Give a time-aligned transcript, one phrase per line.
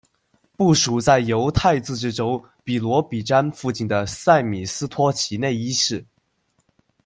[0.57, 6.03] 部署在犹太自治州比罗比詹附近的塞米斯托齐内伊市。